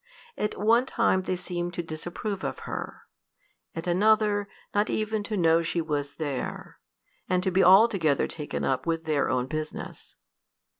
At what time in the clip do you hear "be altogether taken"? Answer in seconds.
7.51-8.63